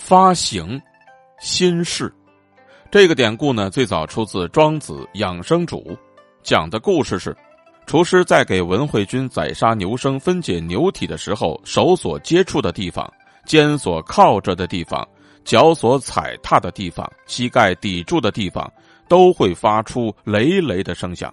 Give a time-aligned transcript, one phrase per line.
[0.00, 0.80] 发行
[1.38, 2.12] 心事。
[2.90, 5.76] 这个典故呢，最早出自《庄子养生主》，
[6.42, 7.36] 讲的故事是：
[7.86, 13.08] 厨师在给文惠君宰杀牛生、分解牛体的时候，手所接触的地方、
[13.44, 15.06] 肩所靠着的地方、
[15.44, 18.72] 脚所踩踏的地方、膝盖抵住的地方，
[19.06, 21.32] 都会发出雷雷的声响。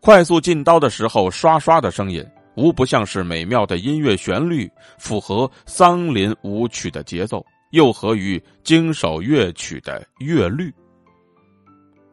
[0.00, 7.44] 快速进刀的时候，刷刷的声音，无不像是美妙的音乐旋律，符合桑林舞曲的节奏。
[7.70, 10.74] 又合于经手乐曲的乐律。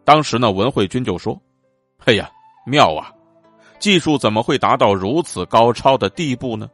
[0.06, 1.36] 当时呢，文慧君就说
[2.06, 2.30] ：“哎呀，
[2.64, 3.12] 妙啊！
[3.80, 6.70] 技术怎么会达到如此高超的地步呢？”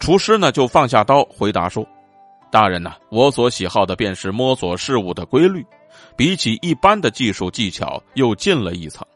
[0.00, 1.86] 厨师呢就放下刀，回答说
[2.50, 5.64] ：“大人呐，我所喜好的便是摸索事物的规律，
[6.16, 9.06] 比起一般的技术技巧又进了一层。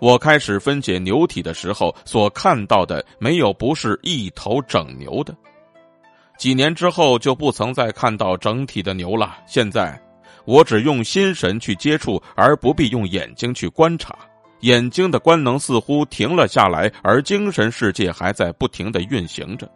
[0.00, 5.36] 我开始分解牛体的时候，所看到的没有不是一头整牛的。”
[6.38, 9.38] 几年之后就不曾再看到整体的牛了。
[9.46, 10.00] 现在，
[10.44, 14.16] 我只用心神去接触，而不必用眼睛去观察。
[14.60, 19.68] 眼睛的官能似乎停了下来，而精神世界还在不停的运行着。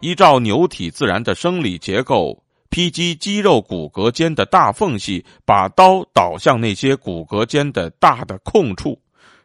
[0.00, 2.36] 依照牛体自然的生理结构，
[2.70, 8.98] 劈击肌肉骨骼间的大缝隙，把刀导向那些骨骼间的大的空处，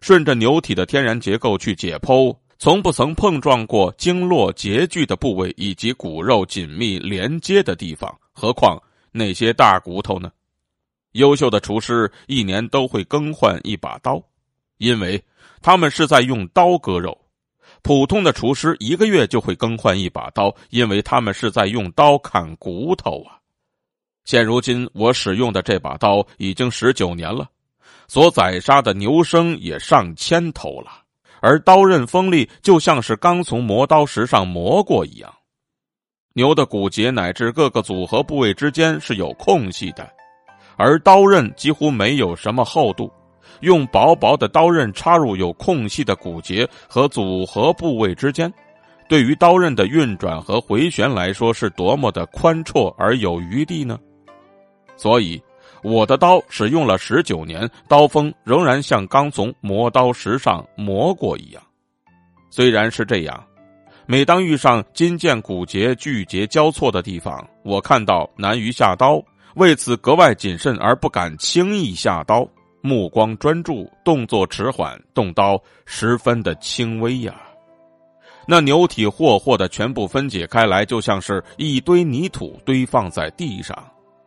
[0.07, 2.33] 顺着牛体的天然结构去解剖。
[2.57, 10.31] 从不曾碰撞过经络结聚的部位以及骨肉紧密连接的地方，何况那些大骨头呢？
[11.11, 14.23] 优秀的厨师一年都会更换一把刀，
[14.77, 15.21] 因为
[15.61, 17.11] 他们是在用刀割肉；
[17.81, 23.35] 普通的厨师一个月就会更换一把刀，因为他们是在用刀砍骨头啊。
[24.23, 27.49] 现如今我使用的这把刀已经十九年了，
[28.07, 30.91] 所宰杀的牛生也上千头了。
[31.39, 35.31] 而刀刃锋利，就像是刚从磨刀石上磨过一样。
[36.33, 40.09] 牛的骨节乃至各个组合部位之间是有空隙的，
[40.77, 43.11] 而刀刃几乎没有什么厚度。
[43.61, 48.51] 用薄薄的刀刃插入有空隙的骨节和组合部位之间，
[49.07, 53.99] 对于刀刃的运转和回旋来说，是多么的宽绰而有余地呢？
[54.95, 55.41] 所以。
[55.87, 61.63] 我的刀使用了十九年，刀锋仍然像刚从磨刀石上磨过一样。
[62.49, 63.41] 虽然是这样，
[64.05, 69.23] 每当遇上金剑骨节聚节交错的地方，我看到难于下刀，
[69.55, 72.45] 为此格外谨慎而不敢轻易下刀，
[72.81, 77.33] 目光专注，动作迟缓，动刀十分的轻微呀。
[78.45, 83.73] 那牛体霍霍的全部分解开来，就像是一堆泥土堆放在地上。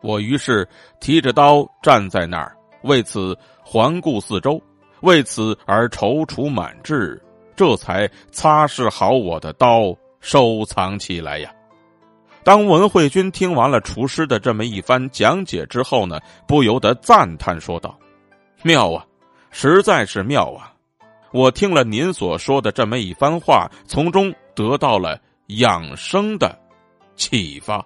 [0.01, 0.67] 我于是
[0.99, 4.61] 提着刀站在那儿，为此环顾四周，
[5.01, 7.21] 为此而踌躇满志，
[7.55, 11.51] 这才擦拭好我的刀，收藏起来呀。
[12.43, 17.95] 当文慧君听完了厨师的这么一番讲解之后呢，不由得赞叹说道
[18.63, 19.05] ：“妙啊，
[19.51, 20.73] 实在是妙啊！
[21.31, 26.57] 我听了您所说的这么一番话，从中得到了养生的
[27.15, 27.85] 启发。”